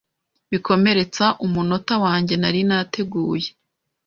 bikomeretsa 0.51 1.25
umunota 1.45 1.95
wanjye 2.03 2.35
narinateguye 2.41 3.49